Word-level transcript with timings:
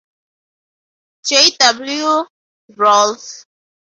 G. 1.27 1.55
W. 1.59 2.25
Rolfe. 2.73 3.45